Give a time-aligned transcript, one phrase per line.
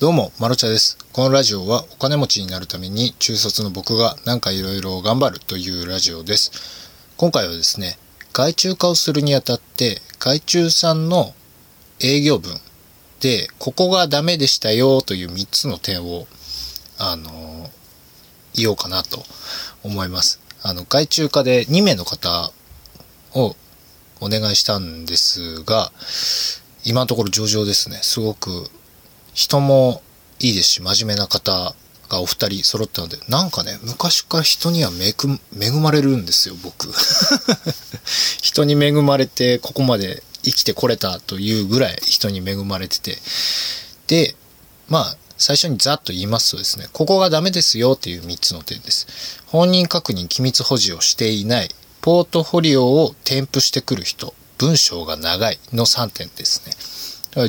[0.00, 0.96] どうも、まろちゃです。
[1.12, 6.88] このラジオはお金持ちになるために中卒の僕がなんかいろいろ頑張るというラジオです。
[7.18, 7.98] 今回はですね、
[8.32, 11.34] 外注化をするにあたって、外注さんの
[12.00, 12.58] 営業文
[13.20, 16.26] で、ここがダメでしたよという3つの点を、
[16.96, 17.68] あの、
[18.54, 19.22] 言おうかなと
[19.82, 20.40] 思います。
[20.62, 22.50] あの、外注化で2名の方
[23.34, 23.54] を
[24.22, 25.92] お願いしたんですが、
[26.86, 27.98] 今のところ上々ですね。
[28.00, 28.70] すごく
[29.32, 30.02] 人も
[30.38, 31.74] いいですし、真面目な方
[32.08, 35.14] がお二人揃ったので、なんかね、昔から人には恵
[35.58, 36.88] 恵まれるんですよ、僕。
[38.42, 43.18] 人に恵まれて、ここまで生きてこれたというぐらい人に恵まれてて。
[44.06, 44.34] で、
[44.88, 49.06] まあ、最初にざっと言いますとですね、ここがダメですよっていう3つの点です。
[49.46, 56.72] 本人確認機密保持をしていない、ポートフォリオを添付してくる人、文章が長いの3点ですね。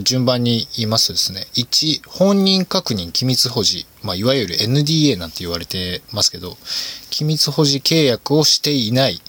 [0.03, 6.57] 順番に言いますとですね、1、本人確認機密保持、まあ、いわゆる NDA なんて言われてますけど、
[7.09, 9.21] 機密保持契約をしていない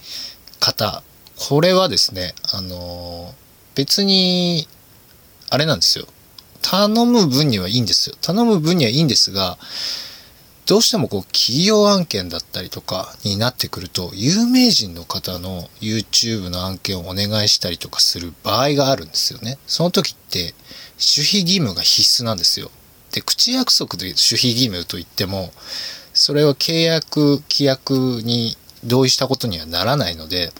[0.60, 1.02] 方、
[1.48, 3.34] これはですね、あの
[3.74, 4.68] 別に、
[5.48, 6.06] あれなんですよ。
[6.60, 8.16] 頼む分にはいいんですよ。
[8.20, 9.58] 頼む分にはいいんですが、
[10.64, 19.58] どうしてもこう企業案件だったりとかになってくると、有名人の方の YouTube の案件をお願いしたりとかする場合があるんですよね。
[19.66, 20.54] その時って、
[20.94, 22.70] 守秘義務が必須なんですよ。
[23.10, 25.52] で、口約束で守秘義務といっても、
[26.14, 30.52] それは契約、規約に同意したことにはならないので、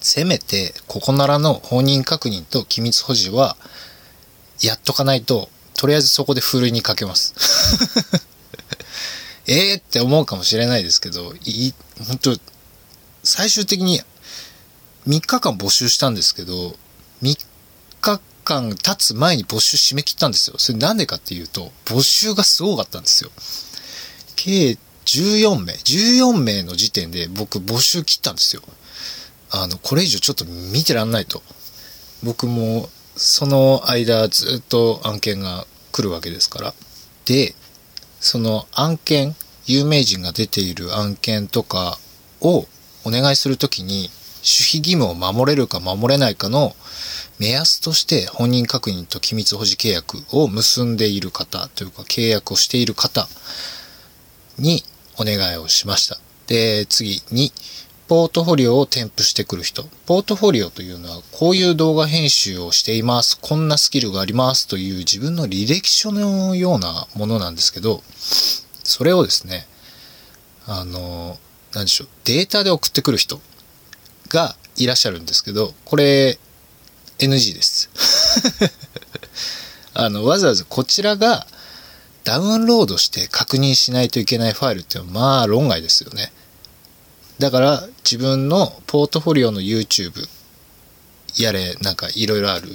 [0.00, 3.56] せめて、ここならの本人確認と機密保持は、
[4.62, 7.34] やっとかないと、とりあえずそこでふるいにかけます。
[9.46, 11.74] ええって思うかもしれないですけど、いい、
[12.06, 12.36] 本当
[13.22, 14.00] 最終的に
[15.06, 16.76] 3日間募集したんですけど、
[17.22, 17.46] 3
[18.00, 20.56] 日間経つ前に募集締め切ったんですよ。
[20.58, 23.30] それなんでかっていうと、募集がすごかったんですよ。
[24.34, 28.62] 計14名、14名の時点で僕募集切ったんですよ。
[29.50, 31.42] あの、これ以上ちょっと見てらんないと。
[32.22, 36.74] 僕もその間ずっと案件が来るわけですから。
[37.24, 37.54] で、
[38.20, 39.34] その案件、
[39.66, 41.98] 有名人が出ている案件とか
[42.40, 42.66] を
[43.04, 46.76] お願いするときに、守秘義務を守れるか守れないかの
[47.38, 53.28] 目安として本人確認と機密保持契約を結んでいる方というか契約をしている方
[54.58, 54.84] に
[55.18, 56.18] お願いをしました。
[56.46, 57.52] で、次に、
[58.08, 59.82] ポートフォリオを添付してくる人。
[60.06, 63.36] ポートフォリオというのは、こういう動画編集をしています。
[63.40, 64.68] こんなスキルがあります。
[64.68, 68.04] という自分の履歴書のようなものなんですけど、
[68.84, 69.66] それをですね、
[70.66, 71.36] あの、
[71.74, 73.40] 何でしょう、データで送ってくる人
[74.28, 76.38] がいらっしゃるんですけど、これ、
[77.18, 77.90] NG です。
[79.94, 81.46] あの、わざわざこちらが
[82.22, 86.32] ダウンロードして確認しないといけないファイルっていうのは、まあ、論外ですよね。
[87.38, 90.26] だから自分のポートフォリオの YouTube
[91.38, 92.68] やれなんかいろいろある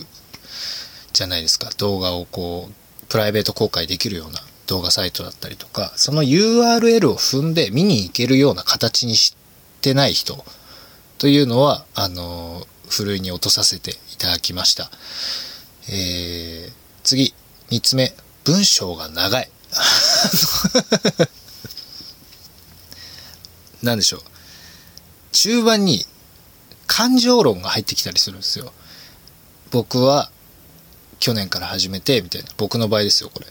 [1.14, 1.70] じゃないですか。
[1.78, 9.36] 動画をこうプライベート公開できるような動画サイトだったりとかその URL を踏んで見に行けるような形にし
[9.82, 10.46] てない人
[11.18, 14.90] というのはあのふるいに落とさせていただきました。
[15.90, 16.74] えー、
[17.04, 17.34] 次
[17.70, 18.14] 3つ目。
[18.44, 19.50] 文章が長い。
[23.84, 24.22] なんでしょう。
[25.32, 26.06] 中盤に
[26.88, 28.74] 感情論が入ってきたりするんですよ。
[29.72, 30.30] 僕は
[31.22, 32.50] 去年から始めて、みたいな。
[32.58, 33.46] 僕の場合ですよ、これ。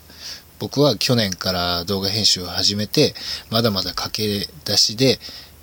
[0.58, 3.14] 僕は去年から動画編集を始めて、
[3.48, 5.18] まだまだ駆け出しで、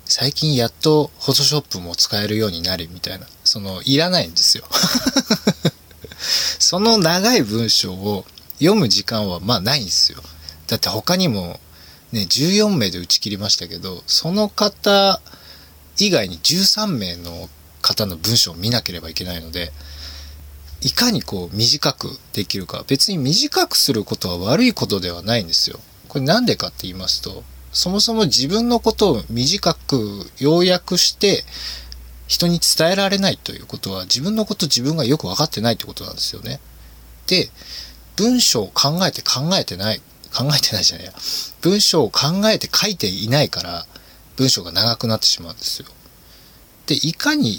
[0.06, 3.26] 最近やっとフォトショップも使えるようになり、みたいな。
[3.44, 4.64] その、いらないんですよ。
[6.58, 8.24] その長い文章を
[8.58, 10.22] 読む時間はまあないんですよ。
[10.66, 11.60] だって他にも、
[12.10, 15.20] ね、14名で打ち切りましたけど、その方、
[15.98, 17.48] 以外に13名の
[17.82, 19.72] 方の文章を見なければいけないので、
[20.80, 22.84] いかにこう短くできるか。
[22.86, 25.80] 別に短くすることは悪いことではないんですよ。
[26.08, 27.42] これなんでかって言いますと、
[27.72, 31.44] そもそも自分のことを短く要約して
[32.26, 36.60] 人に伝えられないということは自分のこと自分がよく分かってないってことなんですよね。
[37.26, 37.50] で、
[38.16, 40.00] 文章を考えて考えてない、
[40.32, 41.12] 考えてないじゃないや。
[41.60, 43.86] 文章を考えて書いていないから、
[44.38, 45.88] 文章が長くなってしまうんですよ。
[46.86, 47.58] で、いかに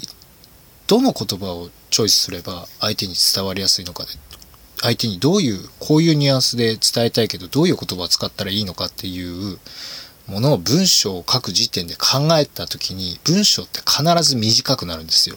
[0.86, 4.10] どの言葉をチョイスすれば相手に伝わりやすいのかで、
[4.80, 9.58] 相手にどういう、こういうニュアンスで伝えたいけど、どういう言葉を使ったらいいのかっていう
[10.26, 15.36] ものを文章を書く時点で考えた時に、文章って必ず短くなるんですよ。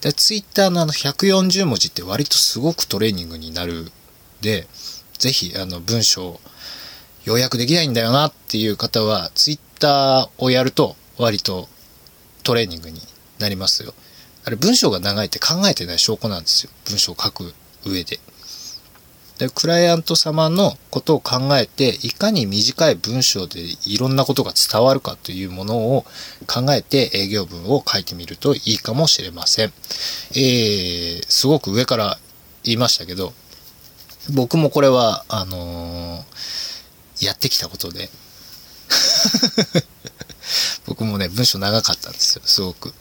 [0.00, 3.90] で、ツイッターのあの140文字って割とすごくトレーニングになる
[4.40, 4.68] で、
[5.18, 6.40] ぜひ、あの、文章、
[7.24, 11.68] 要約できないんだよなっていう方は、ツイッターをやると、割と
[12.42, 13.00] トレーニングに
[13.38, 13.94] なりますよ。
[14.44, 16.70] あれ、文章が長いって考えてない証拠なんですよ。
[16.86, 17.54] 文章を書く
[17.84, 18.20] 上で。
[19.38, 26.04] で、クライアント様のことを考えて、いかに短い文章でいろんなことが伝わるかというものを
[26.46, 29.72] 考えて営業文を書いてみるといいかもしれません。
[30.32, 32.18] えー、すごく上から
[32.64, 33.32] 言いましたけど、
[34.34, 38.10] 僕もこれは、あのー、やってきたことで
[40.86, 42.94] 僕もね、文章長かったんですよ、すごく。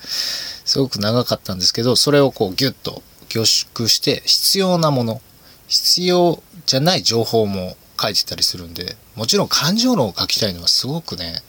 [0.66, 5.22] すごく長かったんですけど、それをこうギュッと凝縮して必要なもの、
[5.68, 11.42] 必要じゃない情報も書いてたりするんで、もちろん感情論を書きたいのはすごくね、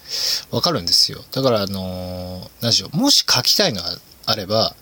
[0.50, 1.23] わかるんですよ。
[1.32, 4.75] だからあのー、何でしょう、もし書きたいのがあれば、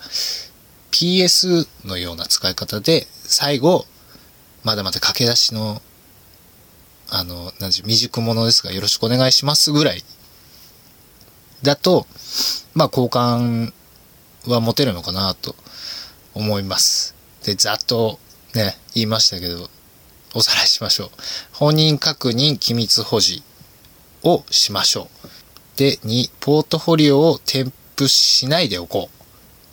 [0.92, 3.86] PS のような使い方で、最後、
[4.64, 5.82] まだまだ駆け出しの、
[7.08, 10.02] あの、何でしょう、未熟者ですがよろしくお願いしますぐらい
[11.62, 12.06] だと、
[12.74, 13.72] まあ、好感
[14.46, 15.54] は持てるのかなと
[16.34, 17.14] 思います。
[17.44, 18.18] で、ざっと
[18.54, 19.68] ね、言いましたけど、
[20.34, 21.10] おさらいしましょう。
[21.52, 23.42] 本人確認機密保持
[24.22, 25.28] をしましょう。
[25.78, 29.10] で、2、ポートフォリオを添付しないでおこ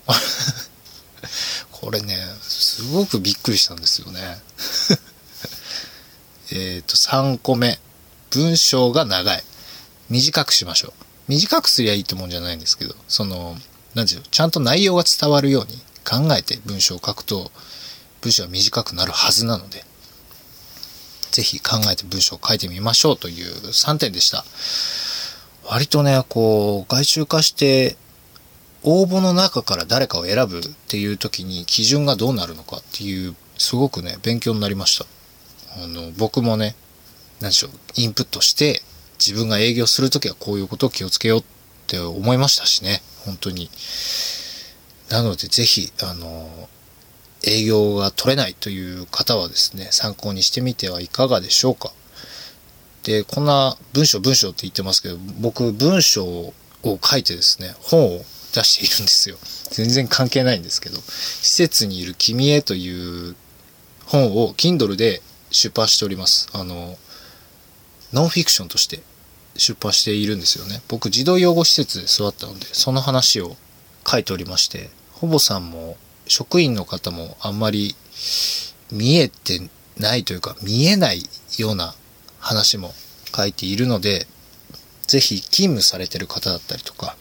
[0.07, 0.11] う。
[1.71, 4.41] これね、すごくびっくりしたんですよね。
[6.51, 7.79] えっと、3個目。
[8.31, 9.43] 文章が長い。
[10.09, 11.03] 短くしましょう。
[11.27, 13.55] 短くすりゃいいってもんじゃないんですけど、その、
[13.93, 17.51] 何て言うの、ちゃんと内容が伝わるように考えて文章を書くと、
[18.21, 19.85] 文章は短くなるはずなので、
[21.31, 24.43] ぜひ考えて文章を書いてみましょうという3点でした。
[25.65, 27.95] 割とね、こう、外注化して、
[28.83, 35.05] 応募の中から誰かを選ぶっていう時に基準がどうなるのかっていう、すごくね、勉強になりました。
[35.77, 36.75] あの、僕もね、
[37.39, 38.81] 何でしょう、インプットして、
[39.19, 41.43] 自分が営業する時はこういうことを気をつけようっ
[41.87, 43.69] て思いましたしね、本当に。
[45.09, 46.69] なので、ぜひ、あの、
[47.43, 51.91] 営業が取れないという方はですね、参考にしてみてはいかがでしょうか。
[53.03, 56.53] で、こんな文章文章って言ってますけど、僕文章を
[56.83, 59.37] 書いてですね、本を出しているんですよ。
[59.71, 63.35] 全然関係ないんですけど、施設にいる君へという
[64.05, 65.21] 本を Kindle で
[65.53, 66.49] 出版しております。
[66.51, 66.97] あの、
[68.11, 69.01] ノンフィクションとして
[69.55, 70.81] 出版しているんですよね。
[70.89, 73.55] 僕、児童養護施設で育ったので、その話を
[74.05, 75.95] 書いておりまして、ほぼさんも
[76.27, 77.95] 職員の方もあんまり
[78.91, 79.61] 見えて
[79.97, 81.23] ないというか見えない
[81.57, 81.93] ような
[82.39, 82.93] 話も
[83.35, 84.27] 書いているので、
[85.07, 87.15] ぜひ勤務されてる方だったりとか、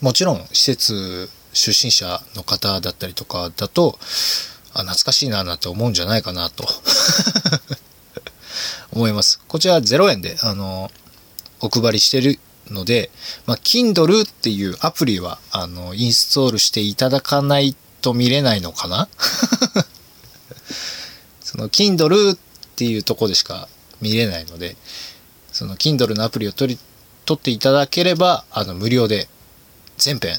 [0.00, 3.98] もちろん施設出身者の方だったりとかだと、
[4.74, 6.66] あ、懐かしいななんて思うんじゃないかなと
[8.92, 9.40] 思います。
[9.48, 10.90] こちら0円で、あの、
[11.60, 12.38] お配りしてる
[12.68, 13.10] ので、
[13.46, 19.08] まあ、Kindle っていうアプリは、あの、インストールしていただかないと見れないのかな？
[21.42, 22.38] その Kindle っ
[22.76, 23.68] ていうとこでしか
[24.00, 24.76] 見れないので、
[25.52, 26.80] その Kindle のアプリを取り、
[27.24, 29.28] 取っていただければ、あの、無料で
[29.96, 30.38] 全編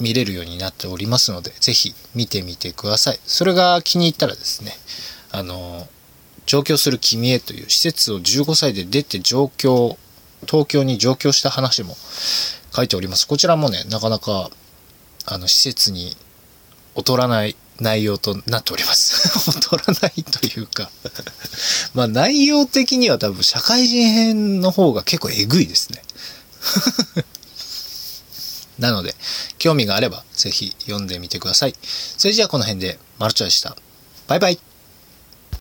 [0.00, 3.20] 見れるようになっておりますので、ぜひ見てみてください。
[3.24, 4.72] それが気に入ったらですね、
[5.30, 5.86] あの、
[6.46, 9.98] 上京する君へという施設を15歳で出て上京、
[10.46, 11.96] 東京に上京した話も
[12.74, 13.26] 書いております。
[13.26, 14.50] こちらもね、なかなか、
[15.26, 16.16] あの、施設に
[16.96, 19.50] 劣らない内容となっております。
[19.52, 20.90] 劣らないというか
[21.94, 26.02] まあ内容的には多分社会人編の方が結構えぐいですね
[28.78, 29.14] なので、
[29.58, 31.74] 興味があればぜひ読んでみてください。
[31.82, 33.76] それじゃあこの辺で、マルチョでした。
[34.26, 34.73] バイバイ。